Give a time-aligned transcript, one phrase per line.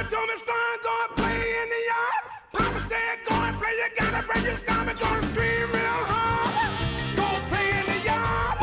[0.00, 2.24] Mama told me, son, go and play in the yard.
[2.54, 3.72] Papa said, go and play.
[3.72, 6.72] You gotta break your stomach, gonna scream real hard.
[7.16, 8.58] Go play in the yard.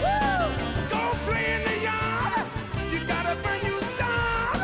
[0.00, 0.48] Woo!
[0.88, 2.46] Go play in the yard.
[2.90, 4.56] You gotta burn you start.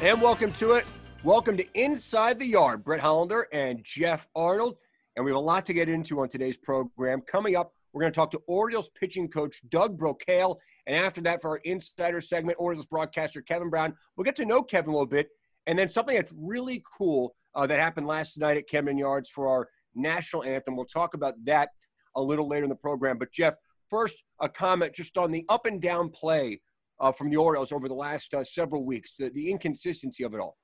[0.00, 0.08] Woo!
[0.08, 0.86] And welcome to it.
[1.22, 2.82] Welcome to Inside the Yard.
[2.82, 4.78] Brett Hollander and Geoff Arnold.
[5.14, 7.20] And we have a lot to get into on today's program.
[7.20, 10.56] Coming up, we're going to talk to Orioles pitching coach Doug Brocail.
[10.86, 13.94] And after that, for our insider segment, Orioles broadcaster Kevin Brown.
[14.16, 15.28] We'll get to know Kevin a little bit.
[15.68, 19.46] And then something that's really cool uh, that happened last night at Camden Yards for
[19.46, 20.76] our national anthem.
[20.76, 21.70] We'll talk about that
[22.16, 23.16] a little later in the program.
[23.16, 23.54] But, Geoff,
[23.88, 26.60] first, a comment just on the up and down play
[26.98, 30.40] uh, from the Orioles over the last uh, several weeks, the, the inconsistency of it
[30.40, 30.56] all.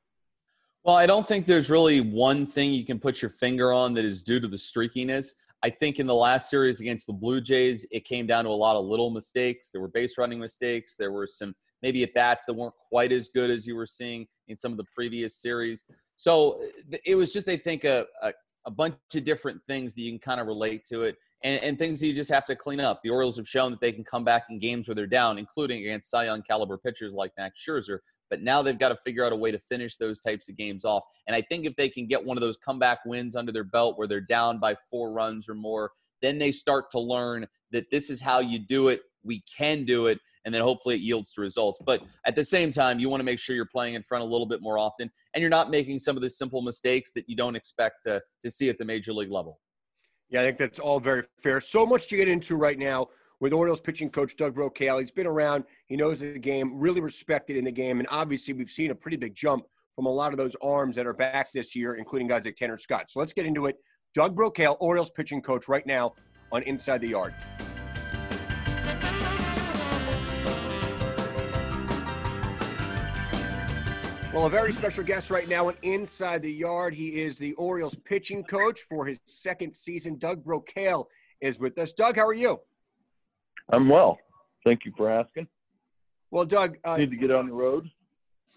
[0.83, 4.05] Well, I don't think there's really one thing you can put your finger on that
[4.05, 5.29] is due to the streakiness.
[5.63, 8.53] I think in the last series against the Blue Jays, it came down to a
[8.53, 9.71] lot of little mistakes.
[9.71, 10.97] There were base running mistakes.
[10.97, 14.27] There were some maybe at bats that weren't quite as good as you were seeing
[14.49, 15.85] in some of the previous series.
[16.17, 16.63] So
[16.93, 18.33] uh, it was just, I think, a, a,
[18.67, 21.79] a bunch of different things that you can kind of relate to it and, and
[21.79, 23.01] things that you just have to clean up.
[23.03, 25.81] The Orioles have shown that they can come back in games where they're down, including
[25.81, 27.99] against Cy Young caliber pitchers like Max Scherzer.
[28.31, 30.85] But now they've got to figure out a way to finish those types of games
[30.85, 31.03] off.
[31.27, 33.99] And I think if they can get one of those comeback wins under their belt
[33.99, 35.91] where they're down by four runs or more,
[36.23, 39.03] then they start to learn that this is how you do it.
[39.25, 40.19] We can do it.
[40.47, 41.81] And then hopefully it yields to results.
[41.85, 44.27] But at the same time, you want to make sure you're playing in front a
[44.27, 47.37] little bit more often and you're not making some of the simple mistakes that you
[47.37, 49.61] don't expect to, to see at the major league level.
[50.31, 51.61] Yeah, I think that's all very fair.
[51.61, 53.09] So much to get into right now
[53.41, 55.01] with Orioles pitching coach Doug Brocail.
[55.01, 58.71] He's been around, he knows the game, really respected in the game, and obviously we've
[58.71, 59.65] seen a pretty big jump
[59.97, 62.79] from a lot of those arms that are back this year, including guys like Tanner
[62.79, 63.11] Scott.
[63.11, 63.77] So let's get into it.
[64.15, 66.15] Doug Brocail, Orioles pitching coach, right now
[66.53, 67.35] on Inside the Yard.
[74.33, 76.95] Well, a very special guest right now on Inside the Yard.
[76.95, 80.19] He is the Orioles pitching coach for his second season.
[80.19, 81.07] Doug Brocail
[81.41, 81.93] is with us.
[81.93, 82.61] Doug, how are you?
[83.73, 84.19] I'm well.
[84.65, 85.47] Thank you for asking.
[86.31, 87.91] Well, Doug, uh, need to get on the road.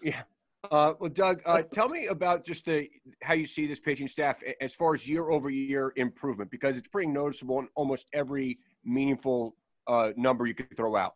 [0.02, 0.22] Yeah.
[0.70, 2.88] Uh, well, Doug, uh, tell me about just the
[3.22, 6.88] how you see this pitching staff as far as year over year improvement because it's
[6.88, 11.14] pretty noticeable in almost every meaningful uh, number you could throw out.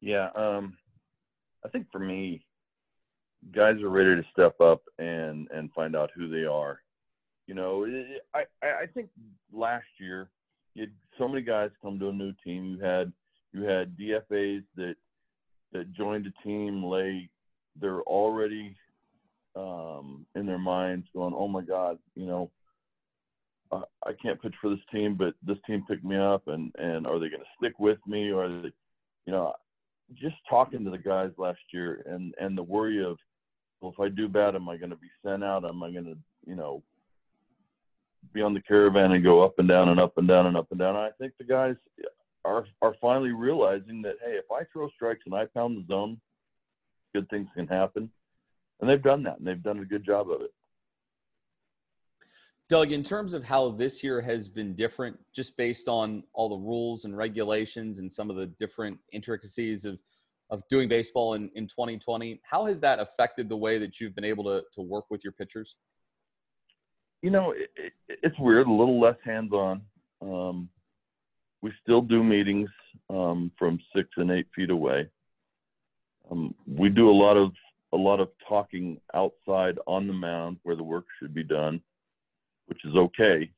[0.00, 0.76] Yeah, um,
[1.64, 2.44] I think for me,
[3.52, 6.80] guys are ready to step up and and find out who they are.
[7.46, 7.86] You know,
[8.34, 9.08] I I think
[9.52, 10.28] last year
[10.74, 12.64] you had so many guys come to a new team.
[12.64, 13.12] You had
[13.52, 14.96] you had DFAs that
[15.72, 17.30] that joined the team late.
[17.80, 18.76] They're already
[19.56, 22.50] um, in their minds going, "Oh my God, you know,
[23.72, 27.06] I, I can't pitch for this team, but this team picked me up, and and
[27.06, 28.72] are they going to stick with me, or are they,
[29.26, 29.52] you know?"
[30.20, 33.16] Just talking to the guys last year, and and the worry of,
[33.80, 35.64] well, if I do bad, am I going to be sent out?
[35.64, 36.82] Am I going to, you know,
[38.32, 40.68] be on the caravan and go up and down and up and down and up
[40.70, 40.96] and down.
[40.96, 41.76] I think the guys
[42.44, 46.20] are are finally realizing that hey, if I throw strikes and I pound the zone,
[47.14, 48.10] good things can happen,
[48.80, 50.50] and they've done that and they've done a good job of it.
[52.68, 56.56] Doug, in terms of how this year has been different, just based on all the
[56.56, 60.00] rules and regulations and some of the different intricacies of
[60.50, 64.24] of doing baseball in, in 2020, how has that affected the way that you've been
[64.24, 65.76] able to, to work with your pitchers?
[67.24, 69.80] You know, it, it, it's weird, a little less hands-on.
[70.20, 70.68] Um,
[71.62, 72.68] we still do meetings
[73.08, 75.08] um, from six and eight feet away.
[76.30, 77.52] Um, we do a lot of
[77.94, 81.80] a lot of talking outside on the mound where the work should be done,
[82.66, 83.50] which is okay,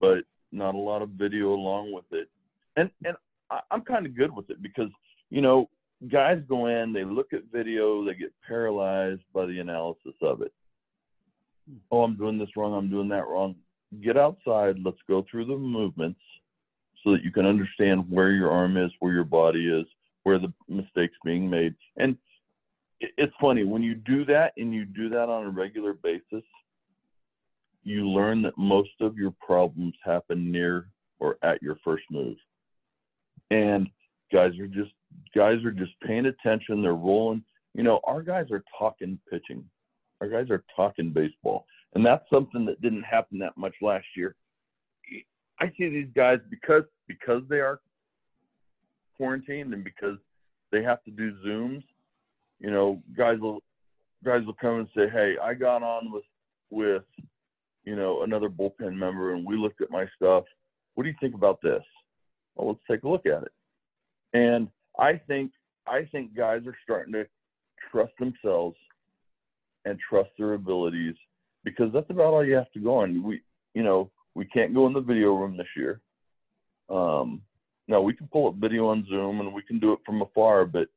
[0.00, 2.28] but not a lot of video along with it.
[2.76, 3.14] And and
[3.52, 4.90] I, I'm kind of good with it because
[5.30, 5.70] you know
[6.10, 10.52] guys go in, they look at video, they get paralyzed by the analysis of it
[11.90, 13.56] oh, I'm doing this wrong, I'm doing that wrong.
[14.02, 16.20] Get outside, let's go through the movements
[17.02, 19.86] so that you can understand where your arm is, where your body is,
[20.22, 21.74] where the mistake's being made.
[21.96, 22.16] And
[23.00, 26.44] it's funny, when you do that and you do that on a regular basis,
[27.82, 32.36] you learn that most of your problems happen near or at your first move.
[33.50, 33.88] And
[34.32, 34.92] guys are just
[35.34, 37.42] guys are just paying attention, they're rolling.
[37.74, 39.64] You know, our guys are talking pitching
[40.20, 44.34] our guys are talking baseball, and that's something that didn't happen that much last year.
[45.60, 47.80] I see these guys because because they are
[49.16, 50.16] quarantined and because
[50.72, 51.82] they have to do zooms.
[52.58, 53.60] You know, guys will
[54.24, 56.24] guys will come and say, "Hey, I got on with
[56.70, 57.04] with
[57.84, 60.44] you know another bullpen member, and we looked at my stuff.
[60.94, 61.82] What do you think about this?
[62.54, 63.52] Well, let's take a look at it.
[64.32, 64.68] And
[64.98, 65.52] I think
[65.86, 67.26] I think guys are starting to
[67.90, 68.76] trust themselves
[69.84, 71.14] and trust their abilities
[71.64, 73.22] because that's about all you have to go on.
[73.22, 73.42] We
[73.74, 76.00] you know, we can't go in the video room this year.
[76.88, 77.42] Um
[77.88, 80.64] now we can pull up video on Zoom and we can do it from afar,
[80.64, 80.88] but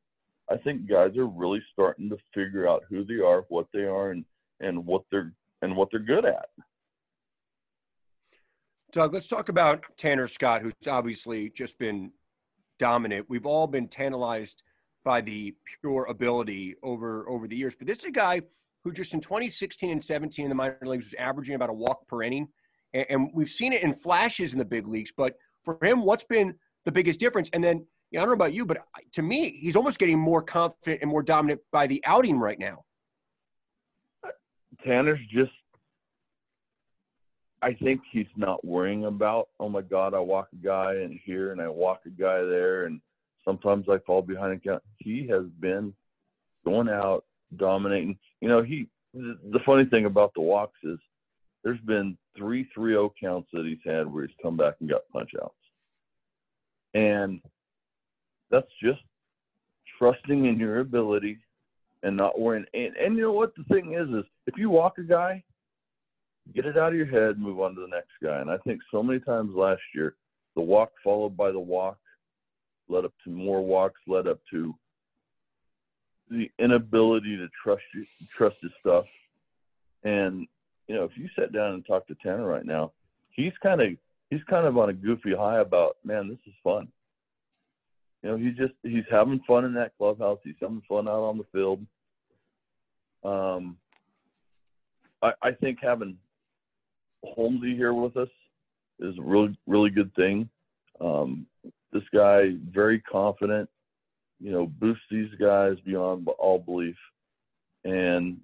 [0.50, 4.12] I think guys are really starting to figure out who they are, what they are,
[4.12, 4.26] and
[4.60, 6.50] and what they're and what they're good at.
[8.92, 12.12] Doug, let's talk about Tanner Scott, who's obviously just been
[12.78, 13.26] dominant.
[13.28, 14.62] We've all been tantalized
[15.04, 18.42] by the pure ability over over the years, but this is a guy
[18.84, 22.08] who just in 2016 and 17 in the minor leagues was averaging about a walk
[22.08, 22.48] per inning,
[22.94, 25.12] and, we've seen it in flashes in the big leagues.
[25.16, 27.50] But for him, what's been the biggest difference?
[27.54, 28.78] And then I don't know about you, but
[29.14, 32.84] to me, he's almost getting more confident and more dominant by the outing right now.
[34.86, 35.52] Tanner's just,
[37.64, 41.54] I think he's not worrying about, oh my God, I walk a guy in here
[41.54, 43.02] and I walk a guy there, and
[43.46, 44.62] sometimes I fall behind.
[45.00, 45.94] He has been
[46.66, 47.26] going out,
[47.58, 48.18] dominating.
[48.42, 51.00] You know, he, the funny thing about the walks is
[51.64, 55.10] there's been three 3 0 counts that he's had where he's come back and got
[55.12, 55.56] punch outs.
[56.94, 57.42] And
[58.52, 59.02] that's just
[59.98, 61.40] trusting in your ability
[62.04, 62.66] and not worrying.
[62.74, 65.44] And, and you know what the thing is is if you walk a guy,
[66.54, 68.42] get it out of your head, move on to the next guy.
[68.42, 70.16] And I think so many times last year,
[70.56, 71.98] the walk followed by the walk
[72.90, 74.76] led up to more walks, led up to
[76.30, 78.06] the inability to trust you,
[78.38, 79.06] trust his stuff.
[80.04, 80.48] And
[80.88, 82.92] you know, if you sat down and talk to Tanner right now,
[83.32, 83.90] he's kind of
[84.30, 86.88] he's kind of on a goofy high about, man, this is fun
[88.24, 90.40] you know, he's just he's having fun in that clubhouse.
[90.44, 91.86] He's having fun out on the field.
[93.24, 93.78] Um,
[95.22, 96.18] I, I think having
[97.26, 98.30] Holmesy here with us
[99.00, 100.50] is a really really good thing.
[101.02, 101.46] Um,
[101.92, 103.70] this guy very confident,
[104.44, 106.98] you know, boosts these guys beyond all belief,
[107.86, 108.42] and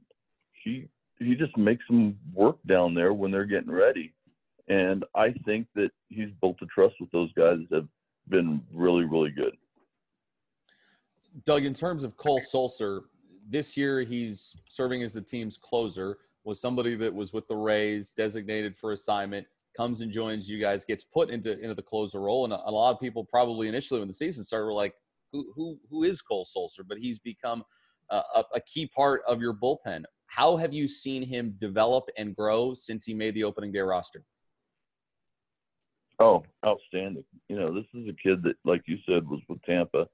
[0.63, 0.88] he
[1.19, 4.13] he just makes them work down there when they're getting ready.
[4.69, 7.88] And I think that he's built a trust with those guys that have
[8.30, 9.57] been really really good.
[11.44, 13.02] Doug, in terms of Cole Sulser,
[13.48, 16.18] this year he's serving as the team's closer.
[16.45, 19.45] Was somebody that was with the Rays, designated for assignment,
[19.75, 22.72] comes and joins you guys, gets put into into the closer role, and a, a
[22.72, 24.94] lot of people probably initially when the season started were like,
[25.31, 27.64] "Who who who is Cole Sulser?" But he's become
[28.10, 30.04] a, a key part of your bullpen.
[30.28, 34.24] How have you seen him develop and grow since he made the opening day roster?
[36.20, 37.24] Oh, outstanding!
[37.48, 40.08] You know, this is a kid that, like you said, was with Tampa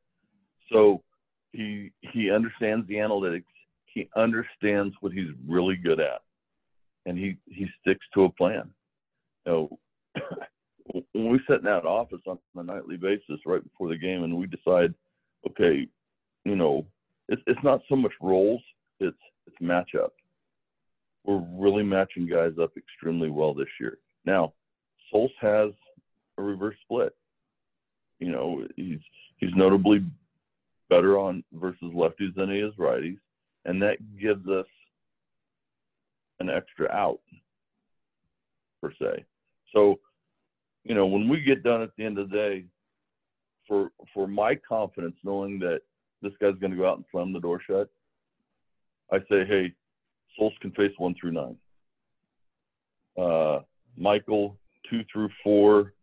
[0.72, 1.04] so
[1.52, 3.44] he he understands the analytics.
[3.86, 6.22] He understands what he's really good at,
[7.06, 8.70] and he he sticks to a plan.
[9.46, 9.80] You know,
[11.14, 14.36] when we sit in that office on a nightly basis right before the game, and
[14.36, 14.94] we decide,
[15.50, 15.88] okay,
[16.44, 16.86] you know,
[17.30, 18.62] it's it's not so much roles,
[19.00, 20.10] it's it's matchup.
[21.24, 23.98] We're really matching guys up extremely well this year.
[24.26, 24.54] Now,
[25.12, 25.72] Sols has
[26.38, 27.16] a reverse split.
[28.20, 29.00] You know, he's
[29.38, 30.04] he's notably
[30.90, 33.18] better on versus lefties than he is righties,
[33.66, 34.68] and that gives us
[36.40, 37.20] an extra out
[38.82, 39.26] per se.
[39.74, 40.00] So,
[40.84, 42.66] you know, when we get done at the end of the day,
[43.68, 45.82] for for my confidence, knowing that
[46.22, 47.90] this guy's going to go out and slam the door shut,
[49.12, 49.74] I say, hey,
[50.38, 51.58] Souls can face one through nine.
[53.18, 53.60] Uh,
[53.98, 54.58] Michael
[54.90, 55.94] two through four,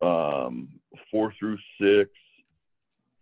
[0.00, 0.68] um,
[1.10, 2.10] four through six,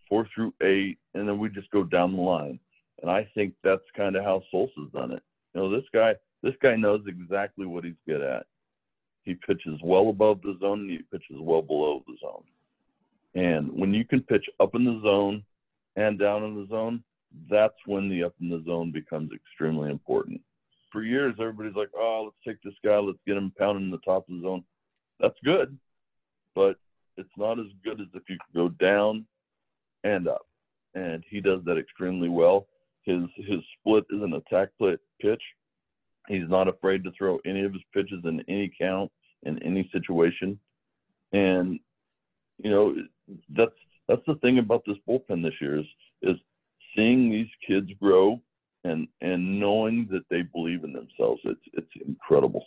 [0.09, 2.59] four through eight, and then we just go down the line.
[3.02, 5.23] And I think that's kind of how Sulser's done it.
[5.55, 8.47] You know, this guy, this guy knows exactly what he's good at.
[9.23, 12.45] He pitches well above the zone and he pitches well below the zone.
[13.34, 15.44] And when you can pitch up in the zone
[15.96, 17.02] and down in the zone,
[17.49, 20.40] that's when the up in the zone becomes extremely important.
[20.90, 24.28] For years, everybody's like, oh, let's take this guy, let's get him pounding the top
[24.28, 24.64] of the zone.
[25.20, 25.78] That's good,
[26.54, 26.76] but
[27.16, 29.26] it's not as good as if you go down
[30.02, 30.46] and up,
[30.94, 32.66] and he does that extremely well.
[33.02, 35.42] His his split is an attack pitch.
[36.28, 39.10] He's not afraid to throw any of his pitches in any count
[39.42, 40.58] in any situation,
[41.32, 41.78] and
[42.62, 42.94] you know
[43.50, 43.72] that's
[44.08, 45.87] that's the thing about this bullpen this year is
[46.22, 46.37] is
[46.96, 48.40] seeing these kids grow
[48.84, 51.40] and and knowing that they believe in themselves.
[51.44, 52.64] It's it's incredible.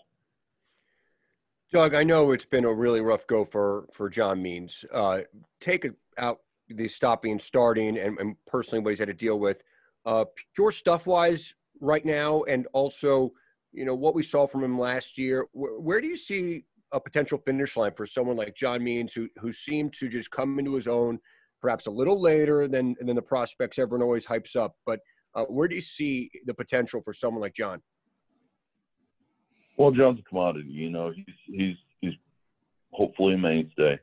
[1.72, 4.86] Doug, I know it's been a really rough go for for John Means.
[4.94, 5.22] Uh,
[5.60, 6.40] take out
[6.70, 9.64] the stopping starting and, and personally what he's had to deal with.
[10.06, 13.32] Uh, pure stuff wise right now, and also,
[13.72, 17.00] you know, what we saw from him last year, wh- where do you see a
[17.00, 20.76] potential finish line for someone like John Means who, who seemed to just come into
[20.76, 21.20] his own,
[21.62, 24.76] perhaps a little later than than the prospects everyone always hypes up.
[24.86, 25.00] But
[25.36, 27.82] uh, where do you see the potential for someone like John?
[29.78, 30.70] Well, John's a commodity.
[30.70, 32.14] You know, he's he's he's
[32.92, 34.00] hopefully a mainstay.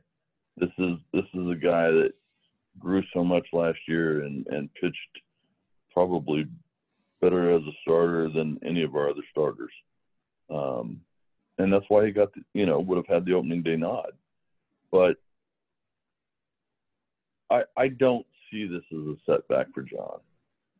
[0.57, 2.11] This is this is a guy that
[2.77, 4.97] grew so much last year and and pitched
[5.93, 6.45] probably
[7.21, 9.71] better as a starter than any of our other starters.
[10.49, 11.01] Um,
[11.61, 14.11] and that's why he got the, you know would have had the opening day nod.
[14.91, 15.17] But
[17.49, 20.19] I I don't see this as a setback for John.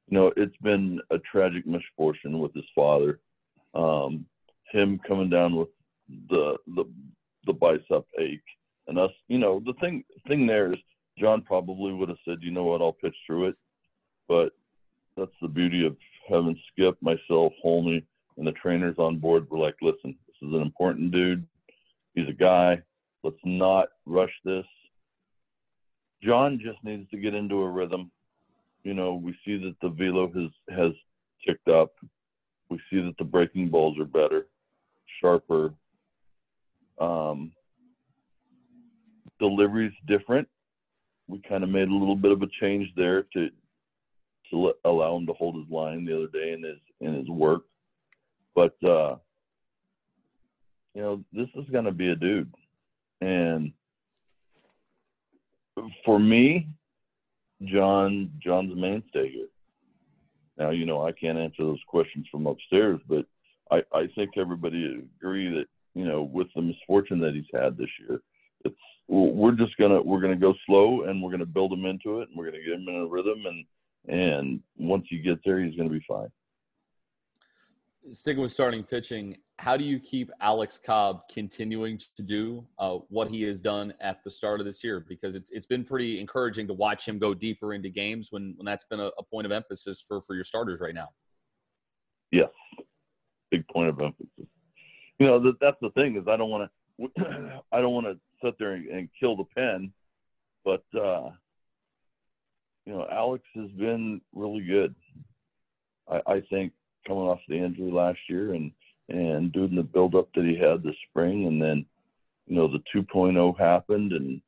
[0.08, 3.20] You know, it's been a tragic misfortune with his father.
[3.74, 4.26] Um,
[4.72, 5.70] him coming down with
[6.30, 6.86] the the
[7.46, 8.40] the bicep ache
[8.88, 10.80] and us you know the thing thing there is
[11.18, 13.56] john probably would have said you know what i'll pitch through it
[14.28, 14.52] but
[15.18, 15.96] that's the beauty of
[16.30, 18.04] having skip myself holney
[18.38, 21.46] and the trainers on board were like listen is an important dude
[22.14, 22.82] he's a guy
[23.24, 24.66] let's not rush this
[26.24, 28.12] john just needs to get into a rhythm
[28.84, 30.92] you know we see that the velo has has
[31.46, 31.92] ticked up
[32.70, 34.46] we see that the breaking balls are better
[35.22, 35.74] sharper.
[37.00, 37.52] Um,
[39.40, 40.48] delivery's different.
[41.28, 43.50] We kind of made a little bit of a change there to
[44.52, 47.64] to allow him to hold his line the other day in his in his work.
[48.54, 49.16] But uh,
[50.94, 52.54] you know, this is going to be a dude,
[53.22, 53.72] and
[56.06, 56.68] for me,
[57.66, 59.48] John John's a mainstay here.
[60.58, 63.26] Now, you know, I can't answer those questions from upstairs, but
[63.72, 67.90] I, I think everybody agree that you know with the misfortune that he's had this
[68.00, 68.22] year,
[68.66, 68.76] it's
[69.08, 72.38] we're just gonna we're gonna go slow and we're gonna build him into it and
[72.38, 73.66] we're gonna get him in a rhythm and
[74.08, 76.30] and once you get there, he's gonna be fine.
[78.12, 83.30] Sticking with starting pitching, how do you keep Alex Cobb continuing to do uh, what
[83.30, 85.06] he has done at the start of this year?
[85.08, 88.66] Because it's it's been pretty encouraging to watch him go deeper into games when when
[88.66, 91.10] that's been a, a point of emphasis for for your starters right now.
[92.32, 92.50] Yes,
[93.52, 94.48] big point of emphasis.
[95.20, 96.72] You know, that that's the thing is I don't want
[97.18, 99.94] to I don't want to sit there and, and, kill the pen,
[100.66, 101.30] but uh,
[102.88, 104.96] you know, Alex has been really good.
[106.12, 106.74] I, I think
[107.06, 108.72] coming off the injury last year and
[109.12, 111.86] and doing the build up that he had this spring, and then
[112.48, 114.42] you know the 2.0 happened and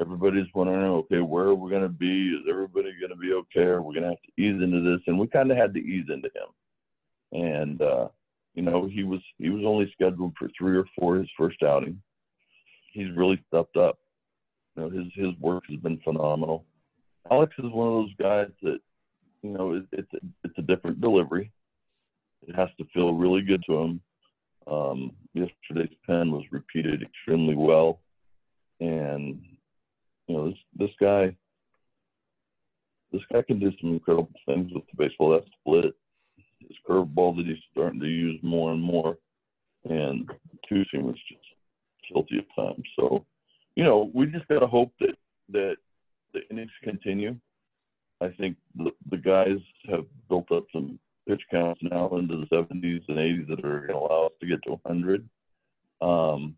[0.00, 2.28] everybody's wondering, okay, where are we going to be?
[2.28, 3.68] Is everybody going to be okay?
[3.68, 5.00] Are we going to have to ease into this?
[5.06, 6.50] And we kind of had to ease into him.
[7.32, 8.08] And uh,
[8.54, 12.00] you know, he was he was only scheduled for three or four his first outing.
[12.92, 13.98] He's really stepped up.
[14.74, 16.64] You know, his his work has been phenomenal.
[17.30, 18.78] Alex is one of those guys that,
[19.42, 21.50] you know, it, it's a, it's a different delivery.
[22.46, 24.00] It has to feel really good to him.
[24.66, 28.00] Um, yesterday's pen was repeated extremely well,
[28.80, 29.40] and
[30.26, 31.36] you know this this guy
[33.12, 35.30] this guy can do some incredible things with the baseball.
[35.30, 35.94] That split
[36.60, 39.18] his curveball that he's starting to use more and more,
[39.84, 40.28] and
[40.68, 41.44] two seam is just
[42.12, 42.82] guilty at times.
[42.98, 43.24] So,
[43.76, 45.16] you know, we just got to hope that
[45.50, 45.76] that
[46.32, 47.36] the innings continue.
[48.20, 50.98] I think the the guys have built up some
[51.28, 54.46] pitch counts now into the 70s and 80s that are going to allow us to
[54.46, 55.28] get to 100.
[56.00, 56.56] Um,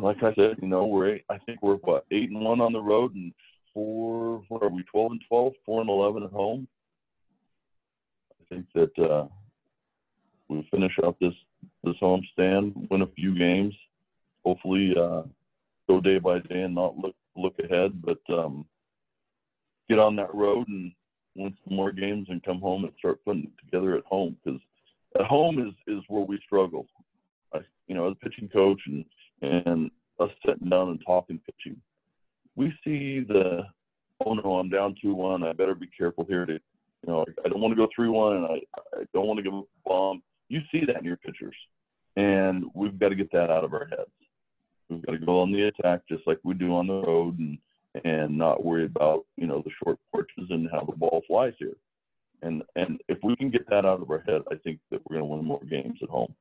[0.00, 2.72] like I said, you know, we're eight, I think we're what eight and one on
[2.72, 3.32] the road and
[3.74, 4.42] four.
[4.48, 4.82] What are we?
[4.84, 6.66] Twelve and 12, four and eleven at home
[8.40, 9.26] I think that uh,
[10.48, 11.34] we finish up this
[11.84, 13.74] this homestand, win a few games,
[14.44, 15.22] hopefully uh,
[15.88, 18.66] go day by day and not look look ahead, but um,
[19.88, 20.92] get on that road and
[21.34, 24.60] win some more games and come home and start putting it together at home because
[25.18, 26.86] at home is is where we struggle.
[27.54, 29.04] I, you know, as a pitching coach and
[29.42, 31.80] and us sitting down and talking pitching,
[32.56, 33.62] we see the
[34.24, 35.42] oh no, I'm down two one.
[35.42, 36.58] I better be careful here to
[37.06, 38.60] you know, I don't want to go three one, and I,
[38.96, 40.22] I don't want to give a bomb.
[40.48, 41.56] You see that in your pitchers,
[42.16, 44.10] and we've got to get that out of our heads.
[44.88, 47.58] We've got to go on the attack just like we do on the road, and
[48.04, 51.76] and not worry about you know the short porches and how the ball flies here.
[52.42, 55.18] And and if we can get that out of our head, I think that we're
[55.18, 56.34] going to win more games at home.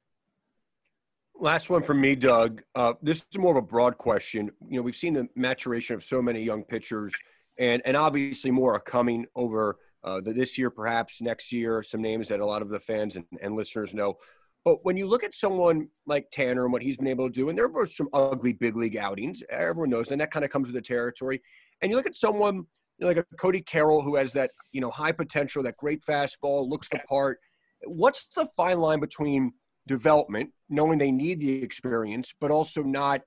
[1.40, 2.62] Last one from me, Doug.
[2.76, 4.52] Uh, this is more of a broad question.
[4.68, 7.14] You know, we've seen the maturation of so many young pitchers,
[7.58, 12.28] and and obviously more are coming over uh, this year, perhaps next year, some names
[12.30, 14.18] that a lot of the fans and, and, listeners know.
[14.64, 17.50] But when you look at someone like Tanner and what he's been able to do,
[17.50, 20.68] and there were some ugly big league outings, everyone knows, and that kind of comes
[20.68, 21.42] with the territory.
[21.82, 22.66] And you look at someone you
[23.00, 26.70] know, like a Cody Carroll who has that you know high potential, that great fastball,
[26.70, 27.40] looks the part.
[27.86, 29.54] What's the fine line between
[29.88, 33.22] development, knowing they need the experience, but also not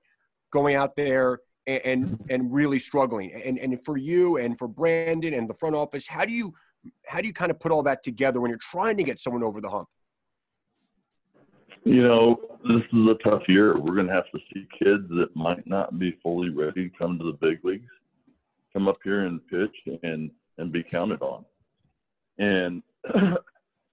[0.51, 3.33] going out there and and, and really struggling.
[3.33, 6.53] And and for you and for Brandon and the front office, how do you
[7.07, 9.43] how do you kind of put all that together when you're trying to get someone
[9.43, 9.87] over the hump?
[11.85, 13.79] You know, this is a tough year.
[13.79, 17.23] We're going to have to see kids that might not be fully ready come to
[17.23, 17.89] the big leagues
[18.75, 21.45] come up here and pitch and and be counted on.
[22.37, 22.83] And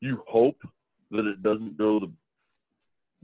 [0.00, 0.56] you hope
[1.12, 2.10] that it doesn't go the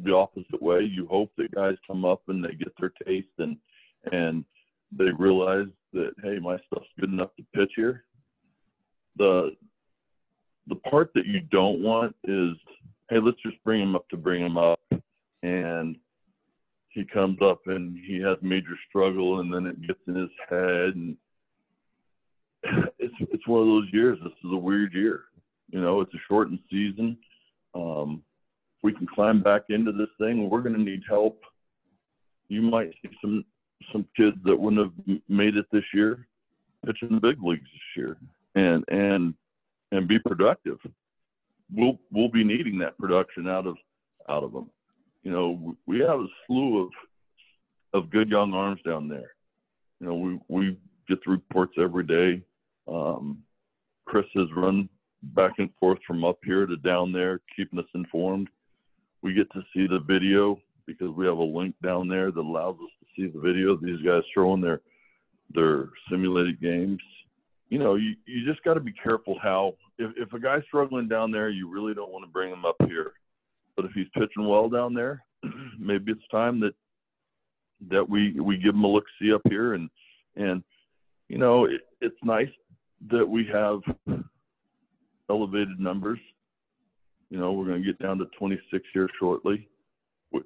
[0.04, 0.82] the opposite way.
[0.82, 3.56] You hope that guys come up and they get their taste and
[4.12, 4.44] and
[4.96, 8.04] they realize that hey, my stuff's good enough to pitch here.
[9.16, 9.56] The
[10.68, 12.52] the part that you don't want is
[13.11, 14.81] hey, let's just bring him up to bring him up,
[15.43, 15.97] and
[16.91, 20.95] he comes up and he has major struggle, and then it gets in his head,
[20.95, 21.17] and
[22.99, 24.19] it's it's one of those years.
[24.23, 25.25] This is a weird year.
[25.71, 27.19] You know, it's a shortened season.
[27.75, 28.23] Um,
[28.79, 31.41] if we can climb back into this thing, we're going to need help.
[32.49, 33.45] You might see some
[33.93, 36.27] some kids that wouldn't have made it this year
[36.85, 38.17] pitching the big leagues this year,
[38.55, 39.35] and and
[39.93, 40.79] and be productive.
[41.72, 43.76] We'll we'll be needing that production out of
[44.28, 44.70] out of them.
[45.22, 46.90] You know, we have a slew of
[47.94, 49.32] of good young arms down there.
[50.00, 52.42] You know, we we get the reports every day.
[52.87, 53.38] Um,
[54.06, 54.88] Chris has run
[55.22, 58.48] back and forth from up here to down there, keeping us informed.
[59.22, 62.76] We get to see the video because we have a link down there that allows
[62.76, 64.80] us to see the video of these guys throwing their
[65.54, 67.00] their simulated games.
[67.68, 71.09] You know, you, you just got to be careful how if, if a guy's struggling
[71.09, 73.12] down there, you really don't want to bring him up here.
[73.76, 75.25] But if he's pitching well down there,
[75.78, 76.75] maybe it's time that
[77.90, 79.88] that we we give him a look see up here and
[80.35, 80.64] and
[81.28, 82.49] you know it, it's nice
[83.09, 83.81] that we have
[85.31, 86.19] elevated numbers.
[87.31, 89.69] You know, we're going to get down to 26 here shortly,
[90.31, 90.45] which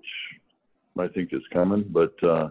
[0.98, 1.84] I think is coming.
[1.88, 2.48] But uh,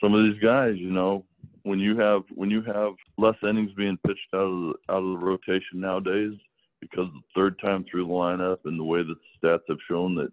[0.00, 1.24] some of these guys, you know,
[1.64, 5.20] when you have when you have less innings being pitched out of the, out of
[5.20, 6.32] the rotation nowadays,
[6.80, 10.14] because the third time through the lineup and the way that the stats have shown
[10.14, 10.32] that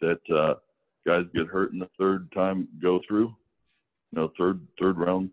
[0.00, 0.54] that uh,
[1.06, 3.34] guys get hurt in the third time go through,
[4.12, 5.30] you know, third third round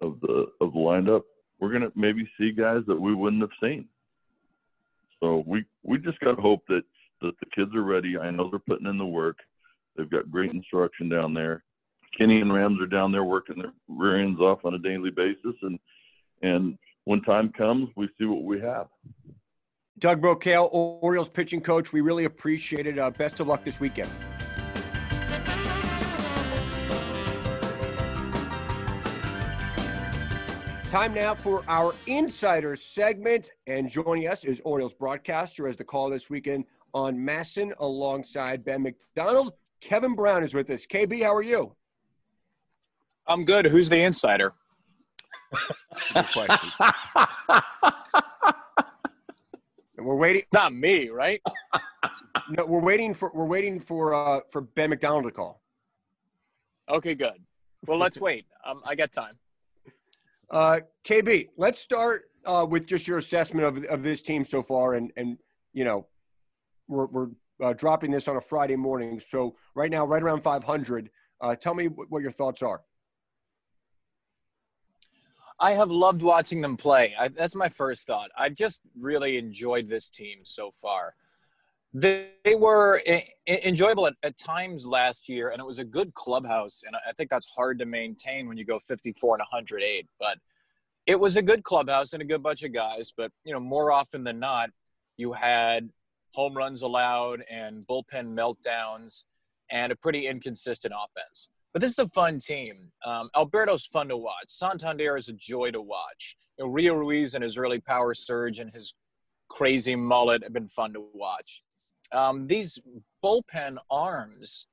[0.00, 1.22] of the of the lineup,
[1.60, 3.86] we're gonna maybe see guys that we wouldn't have seen.
[5.20, 6.82] So we we just got to hope that
[7.20, 8.18] that the kids are ready.
[8.18, 9.36] I know they're putting in the work.
[9.96, 11.62] They've got great instruction down there.
[12.16, 15.54] Kenny and Rams are down there working their rear ends off on a daily basis,
[15.62, 15.78] and
[16.42, 18.86] and when time comes, we see what we have.
[19.98, 22.98] Doug Brocail, Orioles pitching coach, we really appreciate it.
[22.98, 24.10] Uh, best of luck this weekend.
[30.88, 33.50] Time now for our insider segment.
[33.66, 38.82] And joining us is Orioles broadcaster as the call this weekend on MASN alongside Ben
[38.82, 39.54] McDonald.
[39.80, 40.84] Kevin Brown is with us.
[40.84, 41.74] KB, how are you?
[43.26, 43.66] I'm good.
[43.66, 44.54] Who's the insider?
[50.02, 50.42] And we're waiting.
[50.42, 51.40] It's not me, right?
[52.50, 55.62] No, we're waiting for we're waiting for uh, for Ben McDonald to call.
[56.88, 57.44] Okay, good.
[57.86, 58.46] Well, let's wait.
[58.66, 59.38] Um, I got time.
[60.50, 64.94] Uh, KB, let's start uh, with just your assessment of, of this team so far,
[64.94, 65.38] and and
[65.72, 66.08] you know,
[66.88, 67.28] we're we're
[67.62, 71.10] uh, dropping this on a Friday morning, so right now, right around 500.
[71.40, 72.82] Uh, tell me what, what your thoughts are.
[75.62, 77.14] I have loved watching them play.
[77.18, 78.30] I, that's my first thought.
[78.36, 81.14] I just really enjoyed this team so far.
[81.94, 85.84] They, they were I- I- enjoyable at, at times last year, and it was a
[85.84, 86.82] good clubhouse.
[86.84, 90.06] And I I think that's hard to maintain when you go 54 and 108.
[90.18, 90.38] But
[91.06, 93.12] it was a good clubhouse and a good bunch of guys.
[93.16, 94.70] But you know, more often than not,
[95.16, 95.90] you had
[96.32, 99.24] home runs allowed and bullpen meltdowns,
[99.70, 101.48] and a pretty inconsistent offense.
[101.72, 102.92] But this is a fun team.
[103.04, 104.48] Um, Alberto's fun to watch.
[104.48, 106.36] Santander is a joy to watch.
[106.58, 108.94] You know, Rio Ruiz and his early power surge and his
[109.48, 111.62] crazy mullet have been fun to watch.
[112.10, 112.78] Um, these
[113.24, 114.66] bullpen arms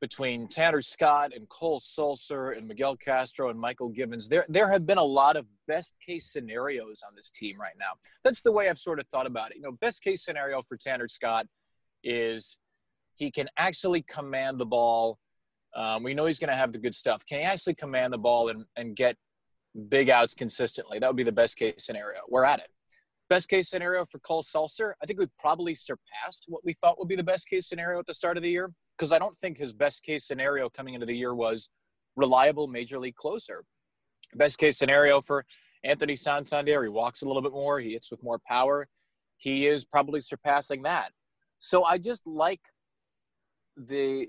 [0.00, 4.86] between Tanner Scott and Cole Sulser and Miguel Castro and Mychal Givens, there there have
[4.86, 7.92] been a lot of best case scenarios on this team right now.
[8.22, 9.56] That's the way I've sort of thought about it.
[9.56, 11.46] You know, best case scenario for Tanner Scott
[12.04, 12.58] is
[13.16, 15.18] he can actually command the ball.
[15.76, 17.22] Um, we know he's going to have the good stuff.
[17.26, 19.16] Can he actually command the ball and, and get
[19.88, 20.98] big outs consistently?
[20.98, 22.20] That would be the best case scenario.
[22.28, 22.68] We're at it.
[23.28, 27.08] Best case scenario for Cole Sulser, I think we probably surpassed what we thought would
[27.08, 29.58] be the best case scenario at the start of the year because I don't think
[29.58, 31.68] his best case scenario coming into the year was
[32.14, 33.64] reliable major league closer.
[34.34, 35.44] Best case scenario for
[35.82, 38.86] Anthony Santander, he walks a little bit more, he hits with more power.
[39.38, 41.10] He is probably surpassing that.
[41.58, 42.60] So I just like
[43.76, 44.28] the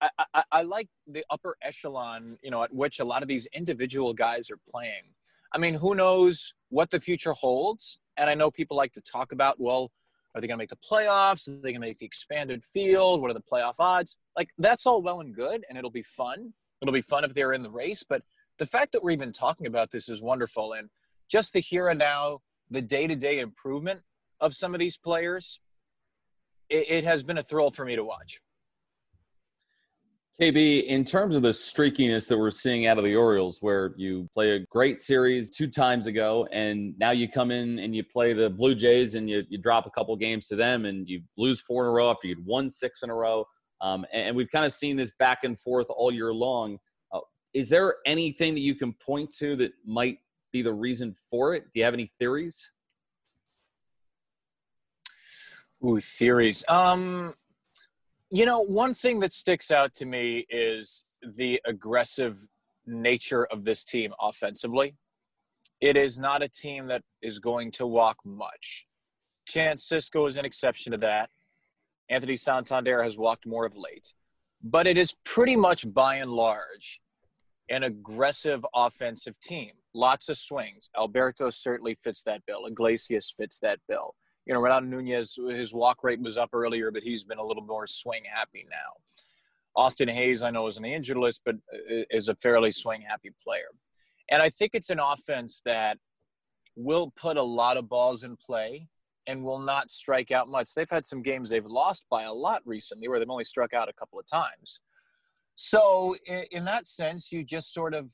[0.00, 3.46] I, I, I like the upper echelon, you know, at which a lot of these
[3.54, 5.14] individual guys are playing.
[5.52, 8.00] I mean, who knows what the future holds?
[8.16, 9.90] And I know people like to talk about, well,
[10.34, 11.48] are they going to make the playoffs?
[11.48, 13.20] Are they going to make the expanded field?
[13.20, 14.16] What are the playoff odds?
[14.36, 16.52] Like, that's all well and good, and it'll be fun.
[16.80, 18.04] It'll be fun if they're in the race.
[18.08, 18.22] But
[18.58, 20.72] the fact that we're even talking about this is wonderful.
[20.72, 20.88] And
[21.28, 24.02] just the here and now, the day to day improvement
[24.40, 25.58] of some of these players,
[26.68, 28.40] it, it has been a thrill for me to watch.
[30.40, 34.26] KB, in terms of the streakiness that we're seeing out of the Orioles, where you
[34.32, 38.32] play a great series two times ago, and now you come in and you play
[38.32, 41.60] the Blue Jays and you, you drop a couple games to them and you lose
[41.60, 43.44] four in a row after you'd won six in a row.
[43.82, 46.78] Um, and, we've kind of seen this back and forth all year long.
[47.12, 47.20] Uh,
[47.52, 50.20] is there anything that you can point to that might
[50.54, 51.64] be the reason for it?
[51.64, 52.70] Do you have any theories?
[55.84, 56.64] Ooh, theories.
[56.66, 57.34] Um,
[58.30, 62.46] you know, one thing that sticks out to me is the aggressive
[62.86, 64.94] nature of this team offensively.
[65.80, 68.86] It is not a team that is going to walk much.
[69.46, 71.30] Chance Sisco is an exception to that.
[72.08, 74.12] Anthony Santander has walked more of late.
[74.62, 77.00] But it is pretty much by and large
[77.68, 79.70] an aggressive offensive team.
[79.94, 80.90] Lots of swings.
[80.96, 82.66] Alberto certainly fits that bill.
[82.66, 84.14] Iglesias fits that bill
[84.46, 87.62] you know, Renato Nunez, his walk rate was up earlier, but he's been a little
[87.62, 89.00] more swing happy now.
[89.76, 91.56] Austin Hays, I know, is an injured list, but
[92.10, 93.68] is a fairly swing happy player.
[94.30, 95.98] And I think it's an offense that
[96.76, 98.88] will put a lot of balls in play
[99.26, 100.74] and will not strike out much.
[100.74, 103.88] They've had some games they've lost by a lot recently where they've only struck out
[103.88, 104.80] a couple of times.
[105.54, 106.16] So,
[106.50, 108.12] in that sense, you just sort of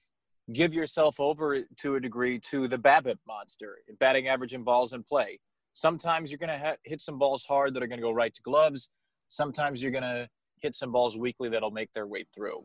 [0.53, 5.03] give yourself over to a degree to the BABIP monster, batting average and balls in
[5.03, 5.39] play.
[5.77, 8.33] Sometimes you're going to ha- hit some balls hard that are going to go right
[8.33, 8.89] to gloves.
[9.29, 10.27] Sometimes you're going to
[10.63, 12.65] hit some balls weakly that'll make their way through.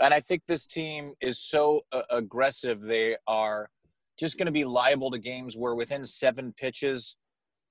[0.00, 2.80] And I think this team is so uh, aggressive.
[2.80, 3.68] They are
[4.16, 7.16] just going to be liable to games where within seven pitches,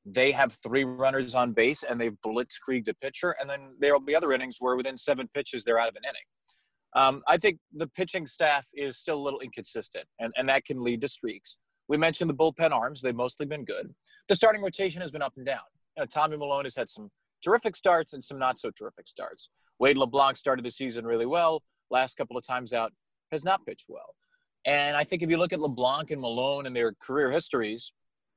[0.06, 3.38] they have three runners on base and they've blitzkrieged a pitcher.
[3.40, 6.04] And then there will be other innings where within seven pitches, they're out of an
[6.04, 6.28] inning.
[6.98, 10.84] Um, I think the pitching staff is still a little inconsistent, and, and that can
[10.84, 11.60] lead to streaks.
[11.88, 13.94] We mentioned the bullpen arms; they've mostly been good.
[14.32, 15.60] The starting rotation has been up and down.
[15.98, 17.12] You know, Tommy Milone has had some
[17.44, 19.50] terrific starts and some not so terrific starts.
[19.78, 21.64] Wade LeBlanc started the season really well.
[21.90, 22.94] Last couple of times out,
[23.34, 24.16] has not pitched well.
[24.66, 27.92] And I think if you look at LeBlanc and Milone and their career histories,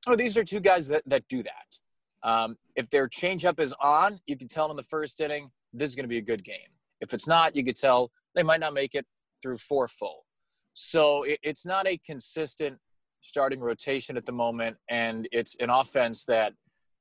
[0.05, 2.29] oh, these are two guys that, that do that.
[2.29, 5.95] Um, if their changeup is on, you can tell in the first inning, this is
[5.95, 6.57] going to be a good game.
[6.99, 9.05] If it's not, you could tell they might not make it
[9.41, 10.25] through four full.
[10.73, 12.79] So it, it's not a consistent
[13.25, 16.53] starting rotation at the moment, and it's an offense that,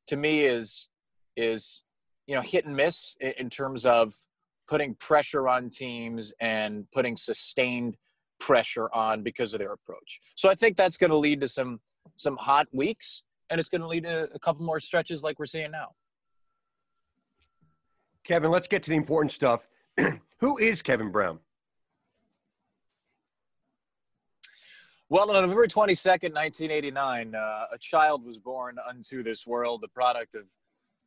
[0.09, 0.89] to me, is
[1.37, 1.83] is
[2.27, 4.15] you know hit and miss in terms of
[4.67, 7.97] putting pressure on teams and putting sustained
[8.41, 10.21] pressure on because of their approach.
[10.35, 11.81] So I think that's going to lead to some
[12.17, 15.47] some hot weeks, and it's going to lead to a couple more stretches like we're
[15.47, 15.91] seeing now.
[18.25, 19.67] Kevin, let's get to the important stuff.
[20.39, 21.41] Who is Kevin Brown?
[25.15, 30.35] Well, on November 22nd, 1989, uh, a child was born unto this world, the product
[30.35, 30.43] of,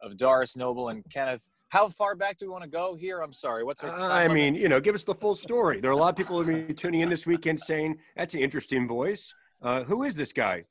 [0.02, 1.50] of Doris Noble and Kenneth.
[1.68, 3.20] How far back do we want to go here?
[3.20, 3.66] I'm sorry.
[3.66, 4.10] What's our time?
[4.10, 5.82] I mean, you know, give us the full story.
[5.82, 8.40] There are a lot of people who are tuning in this weekend saying, that's an
[8.40, 9.34] interesting voice.
[9.62, 10.64] Uh, who is this guy?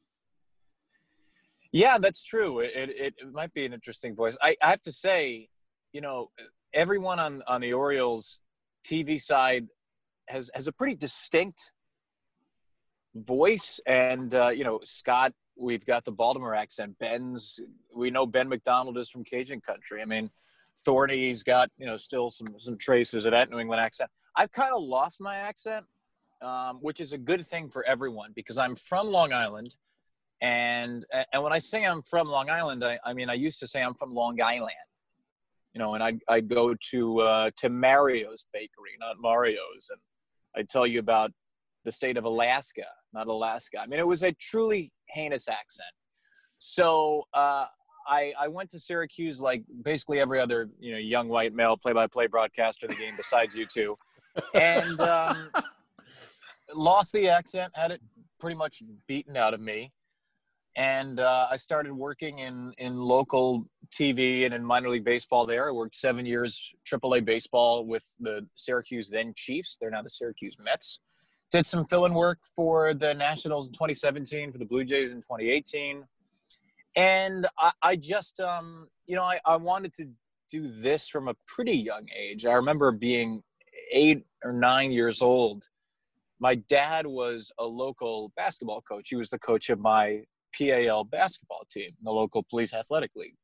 [1.72, 2.60] Yeah, that's true.
[2.60, 4.38] It, it, it might be an interesting voice.
[4.40, 5.50] I, I have to say,
[5.92, 6.30] you know,
[6.72, 8.40] everyone on, on the Orioles
[8.82, 9.66] TV side
[10.26, 11.70] has, has a pretty distinct
[13.24, 16.98] voice and uh, you know scott we've got the baltimore accent.
[16.98, 17.60] Ben's
[17.94, 20.02] we know ben mcdonald is from cajun country.
[20.02, 20.30] I mean
[20.84, 24.10] thorny's got you know still some some traces of that new england accent.
[24.34, 25.86] I've kind of lost my accent
[26.42, 29.74] um, which is a good thing for everyone because i'm from long island.
[30.42, 33.66] And and when i say i'm from long island i, I mean i used to
[33.66, 34.74] say i'm from long island
[35.72, 39.90] you know and i i go to uh, to mario's bakery not mario's.
[39.90, 40.00] And
[40.54, 41.32] i tell you about
[41.86, 42.84] the state of Alaska,
[43.16, 43.78] not Alaska.
[43.80, 45.88] I mean, it was a truly heinous accent.
[46.58, 47.66] So uh,
[48.06, 52.28] I, I went to Syracuse like basically every other you know young white male play-by-play
[52.28, 53.96] broadcaster of the game besides you two,
[54.54, 55.50] and um,
[56.74, 58.00] lost the accent, had it
[58.38, 59.92] pretty much beaten out of me,
[60.76, 65.46] and uh, I started working in in local TV and in minor league baseball.
[65.46, 69.78] There, I worked seven years AAA baseball with the Syracuse then Chiefs.
[69.80, 71.00] They're now the Syracuse Mets
[71.50, 76.04] did some fill-in work for the Nationals in 2017, for the Blue Jays in 2018,
[76.96, 80.08] and I, I just, um, you know, I, I wanted to
[80.50, 82.46] do this from a pretty young age.
[82.46, 83.42] I remember being
[83.92, 85.68] eight or nine years old,
[86.40, 89.08] my dad was a local basketball coach.
[89.08, 90.22] He was the coach of my
[90.56, 93.36] PAL basketball team, the local police athletic league.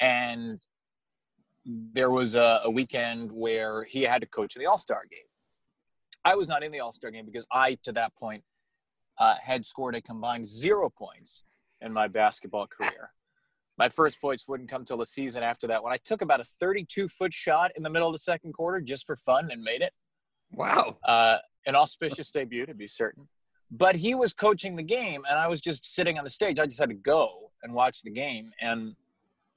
[0.00, 0.60] And
[1.64, 5.20] there was a, a weekend where he had to coach in the All Star game.
[6.24, 8.44] I was not in the All Star game because I, to that point,
[9.18, 11.42] uh, had scored a combined zero points
[11.80, 13.10] in my basketball career.
[13.78, 16.44] My first points wouldn't come till the season after that when I took about a
[16.44, 19.82] 32 foot shot in the middle of the second quarter just for fun and made
[19.82, 19.92] it.
[20.52, 20.98] Wow.
[21.02, 23.28] Uh, an auspicious debut, to be certain.
[23.70, 26.58] But he was coaching the game, and I was just sitting on the stage.
[26.58, 28.50] I just had to go and watch the game.
[28.60, 28.94] And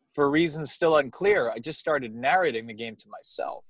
[0.10, 3.66] for reasons still unclear, I just started narrating the game to myself,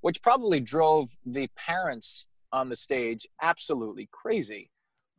[0.00, 4.70] which probably drove the parents on the stage absolutely crazy.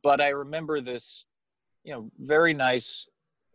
[0.04, 1.26] But I remember this,
[1.84, 3.08] you know, very nice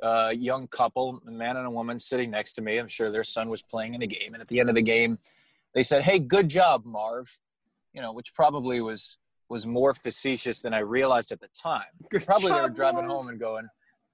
[0.03, 2.79] uh, young couple, a man and a woman, sitting next to me.
[2.79, 4.35] I'm sure their son was playing in the game.
[4.35, 5.19] And at the end of the game,
[5.75, 7.39] they said, "Hey, good job, Marv,"
[7.93, 11.85] you know, which probably was was more facetious than I realized at the time.
[12.11, 13.11] Good probably they were driving Marv.
[13.11, 13.69] home and going,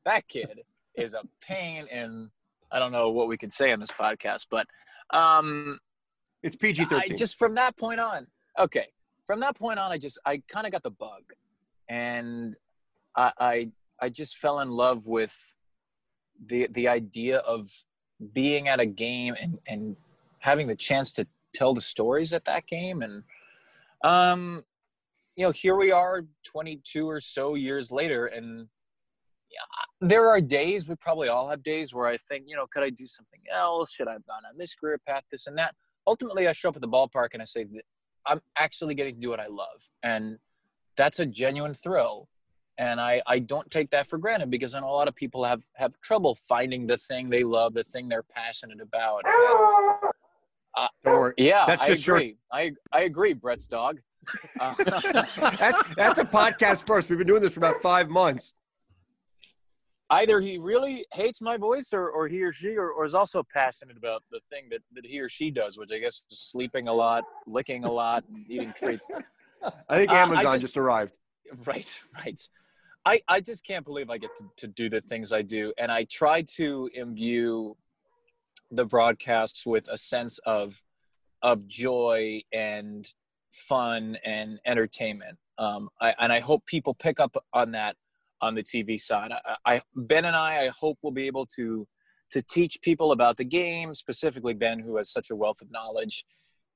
[0.05, 0.61] "That kid
[0.95, 2.31] is a pain." in
[2.71, 4.67] I don't know what we could say on this podcast, but
[5.11, 5.79] um,
[6.43, 7.17] It's PG thirteen.
[7.17, 8.27] just from that point on,
[8.59, 8.89] okay,
[9.27, 11.23] from that point on, I just I kind of got the bug,
[11.89, 12.57] and
[13.17, 13.69] I, I
[14.01, 15.37] I just fell in love with
[16.45, 17.71] the the idea of
[18.33, 19.97] being at a game and and
[20.41, 23.03] having the chance to tell the stories at that game.
[23.03, 23.23] And
[24.05, 24.65] um
[25.37, 28.69] you know here we are 22 or so years later and
[29.51, 32.83] yeah, there are days we probably all have days where i think you know could
[32.83, 33.93] i do something else?
[33.93, 35.75] Should i have gone on this career path this and that
[36.07, 37.83] ultimately i show up at the ballpark and i say that
[38.27, 40.39] i'm actually getting to do what i love and
[40.97, 42.29] that's a genuine thrill
[42.79, 45.45] and I, I don't take that for granted because I know a lot of people
[45.45, 49.23] have have trouble finding the thing they love, the thing they're passionate about.
[49.27, 50.13] And,
[51.05, 51.35] Don't worry.
[51.37, 52.37] yeah, That's I just your- agree.
[52.51, 54.01] I I agree, Brett's dog.
[54.59, 57.11] Uh, That's that's a podcast first.
[57.11, 58.55] We've been doing this for about five months.
[60.21, 63.43] Either he really hates my voice, or, or he or she, or, or is also
[63.53, 66.87] passionate about the thing that, that he or she does, which I guess is sleeping
[66.89, 69.11] a lot, licking a lot, and eating treats.
[69.89, 71.13] I think Uh, I Amazon just- just arrived.
[71.67, 71.91] right
[72.25, 72.41] right
[73.05, 75.93] i i just can't believe i get to, to do the things i do and
[75.93, 77.77] i try to imbue
[78.71, 80.81] the broadcasts with a sense of
[81.43, 83.13] of joy and
[83.51, 87.97] fun and entertainment um I, and i hope people pick up on that
[88.43, 91.87] on the tv side I, I ben and i i hope we'll be able to
[92.33, 96.25] to teach people about the game specifically ben who has such a wealth of knowledge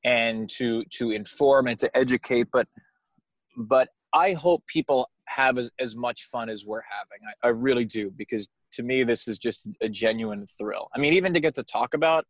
[0.04, 2.66] and to to inform and to educate but
[3.56, 7.26] but I hope people have as, as much fun as we're having.
[7.42, 10.88] I, I really do because to me this is just a genuine thrill.
[10.94, 12.24] I mean, even to get to talk about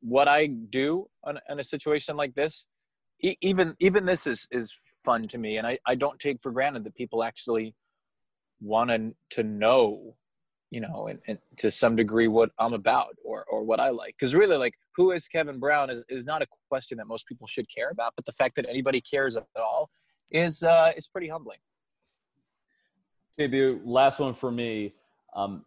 [0.00, 2.66] what I do on, in a situation like this,
[3.20, 6.52] e- even even this is is fun to me, and I, I don't take for
[6.52, 7.74] granted that people actually
[8.60, 10.14] want to know,
[10.70, 14.14] you know, and, and to some degree what I'm about or or what I like.
[14.18, 17.46] Because really, like, who is Kevin Brown is is not a question that most people
[17.46, 19.90] should care about, but the fact that anybody cares at all
[20.30, 21.58] is uh, is pretty humbling.
[23.36, 24.94] Maybe last one for me.
[25.34, 25.64] Um,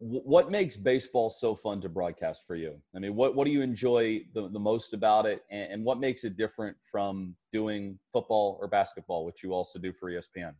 [0.00, 2.74] what makes baseball so fun to broadcast for you?
[2.96, 5.42] I mean, what, what do you enjoy the, the most about it?
[5.50, 9.92] And, and what makes it different from doing football or basketball, which you also do
[9.92, 10.54] for ESPN?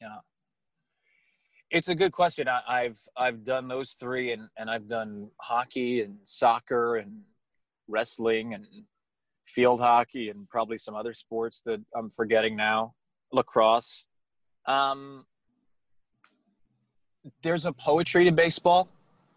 [0.00, 0.18] Yeah.
[1.70, 2.48] It's a good question.
[2.48, 7.20] I, I've I've done those three, and, and I've done hockey and soccer and
[7.86, 8.66] wrestling and
[9.44, 12.94] field hockey and probably some other sports that I'm forgetting now,
[13.32, 14.06] lacrosse.
[14.66, 15.26] Um,
[17.42, 18.88] there's a poetry to baseball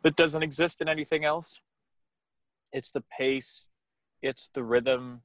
[0.04, 1.60] that doesn't exist in anything else.
[2.72, 3.68] It's the pace,
[4.22, 5.22] it's the rhythm,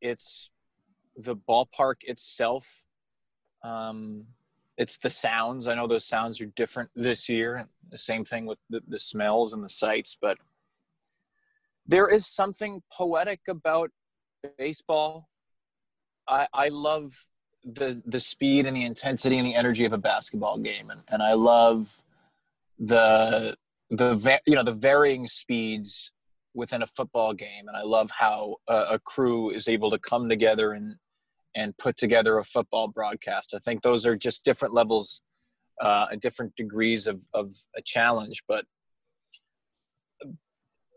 [0.00, 0.50] it's
[1.16, 2.82] the ballpark itself.
[3.62, 4.26] Um,
[4.80, 5.68] it's the sounds.
[5.68, 7.68] I know those sounds are different this year.
[7.90, 10.38] The same thing with the, the smells and the sights, but
[11.86, 13.90] there is something poetic about
[14.56, 15.28] baseball.
[16.26, 17.26] I, I love
[17.62, 21.22] the the speed and the intensity and the energy of a basketball game, and, and
[21.22, 22.00] I love
[22.78, 23.56] the
[23.90, 26.10] the you know the varying speeds
[26.54, 30.30] within a football game, and I love how a, a crew is able to come
[30.30, 30.96] together and
[31.54, 33.54] and put together a football broadcast.
[33.54, 35.22] I think those are just different levels,
[35.80, 38.44] uh, different degrees of, of a challenge.
[38.48, 38.64] But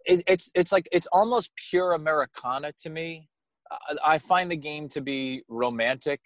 [0.06, 3.30] it, it's it's like it's almost pure Americana to me.
[3.72, 6.20] I, I find the game to be romantic.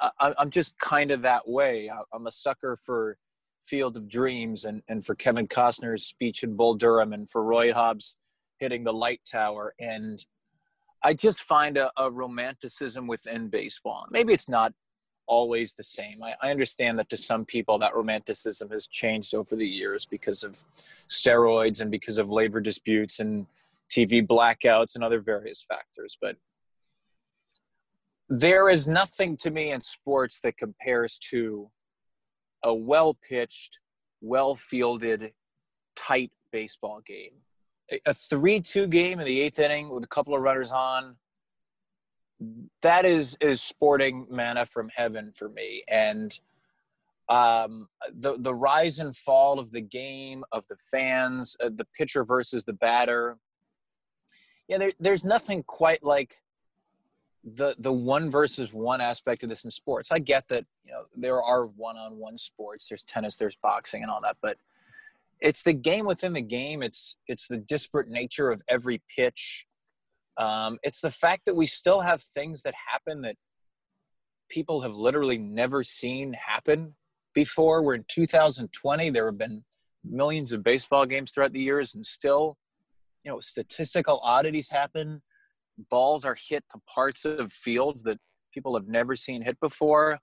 [0.00, 1.90] I, I'm just kind of that way.
[1.90, 3.18] I, I'm a sucker for
[3.62, 7.72] Field of Dreams and, and for Kevin Costner's speech in Bull Durham and for Roy
[7.72, 8.16] Hobbs
[8.58, 10.24] hitting the light tower and
[11.06, 14.06] I just find a, a romanticism within baseball.
[14.10, 14.72] Maybe it's not
[15.28, 16.20] always the same.
[16.20, 20.42] I, I, understand that to some people that romanticism has changed over the years because
[20.42, 20.64] of
[21.08, 23.46] steroids and because of labor disputes and
[23.88, 26.18] TV blackouts and other various factors.
[26.20, 26.38] But
[28.28, 31.70] there is nothing to me in sports that compares to
[32.64, 33.78] a well pitched,
[34.20, 35.30] well fielded,
[35.94, 37.42] tight baseball game.
[38.04, 41.16] A 3 2 game in the eighth inning with a couple of runners on
[42.82, 45.82] that is is sporting manna from heaven for me.
[45.88, 46.38] And
[47.28, 52.24] um, the the rise and fall of the game of the fans uh, the pitcher
[52.24, 53.38] versus the batter.
[54.68, 56.40] Yeah there, there's nothing quite like
[57.42, 60.12] the the one versus one aspect of this in sports.
[60.12, 62.88] I get that you know there are one-on-one sports.
[62.88, 64.58] There's tennis there's boxing and all that but
[65.40, 69.66] it's the game within the game it's it's the disparate nature of every pitch
[70.38, 73.36] um, it's the fact that we still have things that happen that
[74.48, 76.94] people have literally never seen happen
[77.34, 77.82] before.
[77.82, 79.10] We're in 2020.
[79.10, 79.64] There have been
[80.04, 82.56] millions of baseball games throughout the years, and still,
[83.24, 85.22] you know, statistical oddities happen.
[85.90, 88.18] Balls are hit to parts of fields that
[88.52, 90.18] people have never seen hit before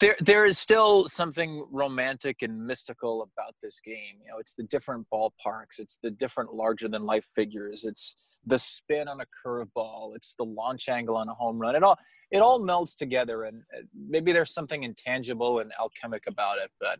[0.00, 4.16] there there is still something romantic and mystical about this game.
[4.22, 8.58] You know, it's the different ballparks, it's the different larger than life figures, it's the
[8.58, 11.76] spin on a curveball, it's the launch angle on a home run.
[11.76, 11.98] It all
[12.30, 16.98] it all melts together, and uh, maybe there's something intangible and alchemic about it, but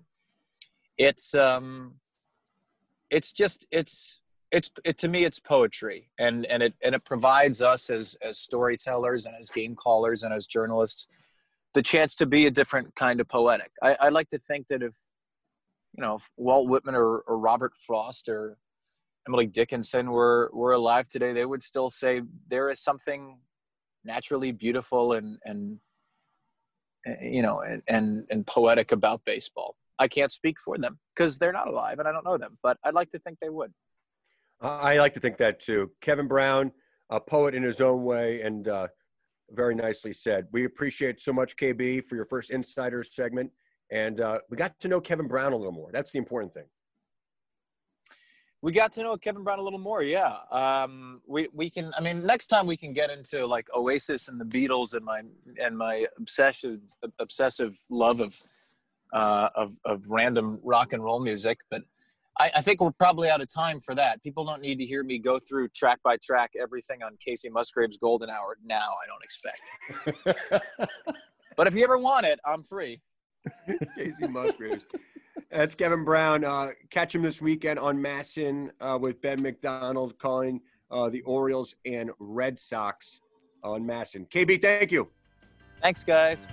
[0.96, 1.94] it's um,
[3.10, 4.20] it's just it's
[4.52, 8.38] it's it to me it's poetry and and it and it provides us as as
[8.38, 11.08] storytellers and as game callers and as journalists
[11.74, 13.70] the chance to be a different kind of poetic.
[13.82, 14.96] I, I like to think that if,
[15.96, 18.56] you know, if Walt Whitman or, or Robert Frost or
[19.28, 23.38] Emily Dickinson were, were alive today, they would still say there is something
[24.04, 25.78] naturally beautiful and, and
[27.20, 29.76] you know, and, and, and poetic about baseball.
[29.98, 32.78] I can't speak for them because they're not alive and I don't know them, but
[32.84, 33.72] I'd like to think they would.
[34.60, 35.90] I like to think that too.
[36.00, 36.72] Kevin Brown,
[37.10, 38.88] a poet in his own way, and uh,
[39.50, 40.46] very nicely said.
[40.52, 43.50] We appreciate so much, KB, for your first insider segment.
[43.90, 45.90] And uh, we got to know Kevin Brown a little more.
[45.92, 46.64] That's the important thing.
[48.62, 50.36] We got to know Kevin Brown a little more, yeah.
[50.50, 51.92] Um, we we can.
[51.98, 55.20] I mean, next time we can get into like Oasis and the Beatles and my
[55.62, 56.80] and my obsessive
[57.18, 58.42] obsessive love of
[59.12, 61.60] uh, of of random rock and roll music.
[61.70, 61.82] But
[62.38, 64.22] I, I, think we're probably out of time for that.
[64.22, 67.98] People don't need to hear me go through track by track everything on Kacey Musgraves'
[67.98, 68.90] Golden Hour now.
[69.02, 70.62] I don't expect.
[71.56, 73.00] but if you ever want it, I'm free.
[73.96, 74.84] Kacey Musgraves.
[75.50, 76.44] That's Kevin Brown.
[76.44, 81.74] Uh, catch him this weekend on MASN uh, with Ben McDonald calling uh, the Orioles
[81.84, 83.20] and Red Sox
[83.62, 84.28] on MASN.
[84.30, 85.08] KB, thank you.
[85.80, 86.46] Thanks, guys.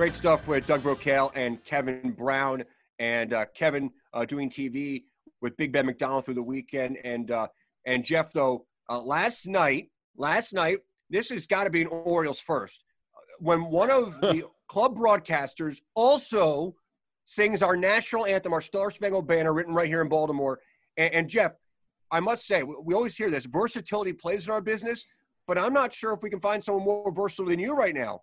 [0.00, 2.64] Great stuff with Doug Brocail and Kevin Brown.
[2.98, 5.02] And uh, Kevin uh, doing TV
[5.42, 6.96] with Big Ben McDonald through the weekend.
[7.04, 7.48] And uh,
[7.84, 10.78] and Geoff, though, uh, last night, last night,
[11.10, 12.82] this has got to be an Orioles first.
[13.40, 16.76] When one of the club broadcasters also
[17.24, 20.60] sings our national anthem, our Star Spangled Banner, written right here in Baltimore.
[20.96, 21.52] And, and Geoff,
[22.10, 25.04] I must say, we, we always hear this versatility plays in our business,
[25.46, 28.22] but I'm not sure if we can find someone more versatile than you right now.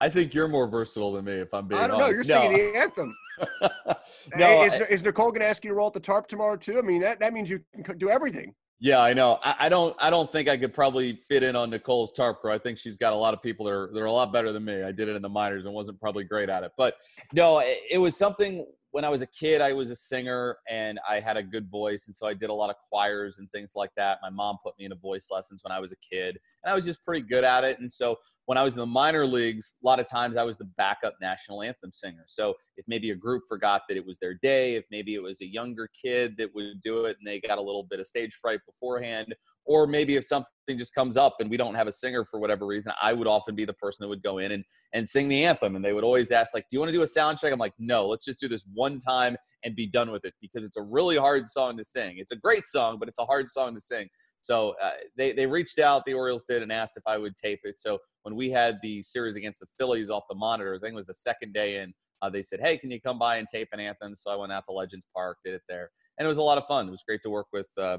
[0.00, 2.28] I think you're more versatile than me, if I'm being I don't honest.
[2.28, 2.42] know.
[2.42, 3.16] You're singing the anthem.
[4.36, 6.56] no, is, I, is, Nicole going to ask you to roll out the tarp tomorrow
[6.56, 6.78] too?
[6.78, 8.54] I mean, that, that means you can do everything.
[8.78, 9.38] Yeah, I know.
[9.44, 9.94] I, I, don't.
[9.98, 12.50] I don't think I could probably fit in on Nicole's tarp crew.
[12.50, 14.52] I think she's got a lot of people that are that are a lot better
[14.52, 14.82] than me.
[14.82, 16.72] I did it in the minors and wasn't probably great at it.
[16.78, 16.94] But
[17.34, 20.98] no, it, it was something when I was a kid, I was a singer and
[21.08, 22.06] I had a good voice.
[22.06, 24.18] And so I did a lot of choirs and things like that.
[24.20, 26.84] My mom put me into voice lessons when I was a kid and I was
[26.84, 27.78] just pretty good at it.
[27.78, 28.16] And so
[28.50, 31.14] when I was in the minor leagues, a lot of times I was the backup
[31.20, 32.24] national anthem singer.
[32.26, 35.40] So if maybe a group forgot that it was their day, if maybe it was
[35.40, 38.34] a younger kid that would do it and they got a little bit of stage
[38.34, 39.36] fright beforehand,
[39.66, 42.66] or maybe if something just comes up and we don't have a singer for whatever
[42.66, 45.44] reason, I would often be the person that would go in and, and sing the
[45.44, 45.76] anthem.
[45.76, 47.52] And they would always ask, like, do you want to do a sound check?
[47.52, 50.64] I'm like, no, let's just do this one time and be done with it because
[50.64, 52.16] it's a really hard song to sing.
[52.18, 54.08] It's a great song, but it's a hard song to sing.
[54.40, 57.60] So uh, they, they reached out, the Orioles did, and asked if I would tape
[57.64, 57.78] it.
[57.78, 60.96] So when we had the series against the Phillies off the monitors, I think it
[60.96, 63.68] was the second day in, uh, they said, hey, can you come by and tape
[63.72, 64.14] an anthem?
[64.14, 65.90] So I went out to Legends Park, did it there.
[66.18, 66.88] And it was a lot of fun.
[66.88, 67.68] It was great to work with.
[67.78, 67.98] Uh,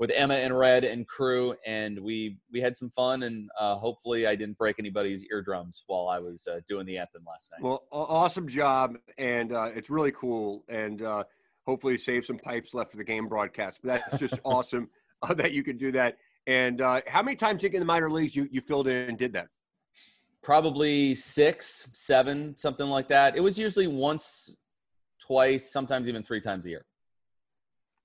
[0.00, 4.26] with Emma and Red and crew, and we we had some fun, and uh, hopefully
[4.26, 7.62] I didn't break anybody's eardrums while I was uh, doing the anthem last night.
[7.62, 11.24] Well, awesome job, and uh, it's really cool, and uh,
[11.64, 13.80] hopefully save some pipes left for the game broadcast.
[13.84, 14.88] But that's just awesome
[15.22, 16.16] uh, that you could do that.
[16.46, 19.18] And uh, how many times you in the minor leagues you, you filled in and
[19.18, 19.48] did that?
[20.42, 23.34] Probably six, seven, something like that.
[23.36, 24.54] It was usually once,
[25.20, 26.84] twice, sometimes even three times a year.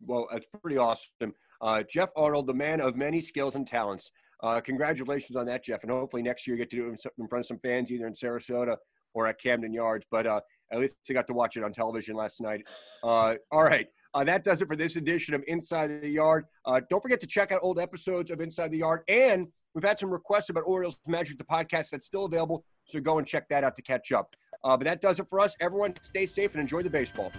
[0.05, 1.33] Well, that's pretty awesome.
[1.61, 4.09] Uh, Geoff Arnold, the man of many skills and talents.
[4.41, 5.83] Uh, congratulations on that, Geoff.
[5.83, 8.07] And hopefully next year you get to do it in front of some fans, either
[8.07, 8.77] in Sarasota
[9.13, 10.05] or at Camden Yards.
[10.09, 10.39] But uh,
[10.71, 12.65] at least I got to watch it on television last night.
[13.03, 13.87] Uh, all right.
[14.13, 16.45] Uh, that does it for this edition of Inside the Yard.
[16.65, 19.01] Uh, don't forget to check out old episodes of Inside the Yard.
[19.07, 22.65] And we've had some requests about Orioles Magic, the podcast that's still available.
[22.85, 24.35] So go and check that out to catch up.
[24.63, 25.55] but that does it for us.
[25.59, 27.31] Everyone stay safe and enjoy the baseball.